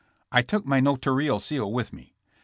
I 0.31 0.41
took 0.41 0.65
my 0.65 0.79
notarial 0.79 1.37
seal 1.39 1.71
with 1.71 1.93
me. 1.93 2.15